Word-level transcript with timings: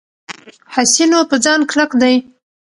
حسینو 0.75 1.19
په 1.29 1.35
ځان 1.45 1.59
کلک 1.69 1.91
دی. 2.01 2.15